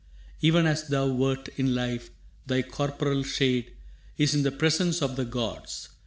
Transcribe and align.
Even 0.39 0.65
as 0.65 0.87
thou 0.87 1.07
wert 1.09 1.47
in 1.57 1.75
life, 1.75 2.09
thy 2.47 2.63
corporal 2.63 3.21
shade 3.21 3.73
Is 4.17 4.33
in 4.33 4.41
the 4.41 4.51
presence 4.51 4.99
of 4.99 5.15
the 5.15 5.25
gods. 5.25 5.89